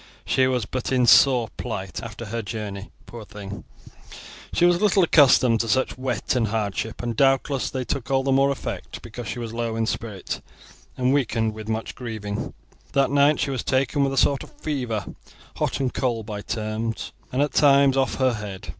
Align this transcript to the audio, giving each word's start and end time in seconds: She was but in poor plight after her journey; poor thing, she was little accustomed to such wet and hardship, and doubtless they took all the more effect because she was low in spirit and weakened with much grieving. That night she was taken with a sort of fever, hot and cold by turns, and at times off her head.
She 0.25 0.47
was 0.47 0.65
but 0.65 0.91
in 0.91 1.05
poor 1.05 1.49
plight 1.57 2.01
after 2.01 2.25
her 2.25 2.41
journey; 2.41 2.89
poor 3.05 3.23
thing, 3.23 3.65
she 4.51 4.65
was 4.65 4.81
little 4.81 5.03
accustomed 5.03 5.59
to 5.59 5.67
such 5.69 5.95
wet 5.95 6.35
and 6.35 6.47
hardship, 6.47 7.03
and 7.03 7.15
doubtless 7.15 7.69
they 7.69 7.83
took 7.85 8.09
all 8.09 8.23
the 8.23 8.31
more 8.31 8.49
effect 8.49 9.03
because 9.03 9.27
she 9.27 9.37
was 9.37 9.53
low 9.53 9.75
in 9.75 9.85
spirit 9.85 10.41
and 10.97 11.13
weakened 11.13 11.53
with 11.53 11.69
much 11.69 11.93
grieving. 11.93 12.55
That 12.93 13.11
night 13.11 13.39
she 13.39 13.51
was 13.51 13.63
taken 13.63 14.03
with 14.03 14.13
a 14.13 14.17
sort 14.17 14.41
of 14.41 14.51
fever, 14.59 15.05
hot 15.57 15.79
and 15.79 15.93
cold 15.93 16.25
by 16.25 16.41
turns, 16.41 17.11
and 17.31 17.39
at 17.43 17.53
times 17.53 17.95
off 17.95 18.15
her 18.15 18.33
head. 18.33 18.69